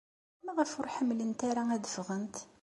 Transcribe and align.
Maɣef 0.45 0.71
ur 0.79 0.87
ḥemmlent 0.95 1.41
ara 1.49 1.63
ad 1.75 1.85
ffɣent? 1.95 2.35